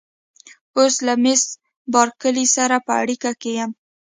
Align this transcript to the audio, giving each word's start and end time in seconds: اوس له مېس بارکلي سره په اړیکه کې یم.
اوس 0.77 0.95
له 1.05 1.13
مېس 1.23 1.41
بارکلي 1.93 2.45
سره 2.55 2.75
په 2.85 2.93
اړیکه 3.01 3.31
کې 3.41 3.51
یم. 3.59 3.71